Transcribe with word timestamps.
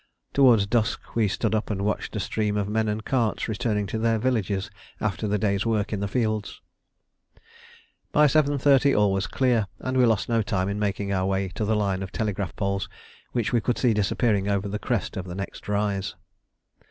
Towards 0.33 0.65
dusk 0.65 1.13
we 1.15 1.27
stood 1.27 1.53
up 1.53 1.69
and 1.69 1.83
watched 1.85 2.15
a 2.15 2.19
stream 2.19 2.57
of 2.57 2.67
men 2.67 2.87
and 2.87 3.05
carts 3.05 3.47
returning 3.47 3.85
to 3.85 3.99
their 3.99 4.17
villages 4.17 4.71
after 4.99 5.27
the 5.27 5.37
day's 5.37 5.63
work 5.63 5.93
in 5.93 5.99
the 5.99 6.07
fields. 6.07 6.59
By 8.11 8.25
7.30 8.25 8.97
all 8.99 9.13
was 9.13 9.27
clear, 9.27 9.67
and 9.77 9.95
we 9.95 10.07
lost 10.07 10.27
no 10.27 10.41
time 10.41 10.69
in 10.69 10.79
making 10.79 11.13
our 11.13 11.27
way 11.27 11.49
to 11.49 11.65
the 11.65 11.75
line 11.75 12.01
of 12.01 12.11
telegraph 12.11 12.55
poles 12.55 12.89
which 13.33 13.53
we 13.53 13.61
could 13.61 13.77
see 13.77 13.93
disappearing 13.93 14.47
over 14.47 14.67
the 14.67 14.79
crest 14.79 15.17
of 15.17 15.27
the 15.27 15.35
next 15.35 15.67
rise. 15.69 16.15